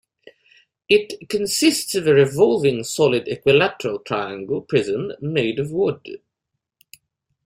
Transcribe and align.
It 0.89 1.29
consists 1.29 1.93
of 1.93 2.07
a 2.07 2.13
revolving 2.15 2.83
solid 2.83 3.27
equilateral 3.27 3.99
triangular 3.99 4.61
prism 4.61 5.11
made 5.19 5.59
of 5.59 5.71
wood. 5.71 6.21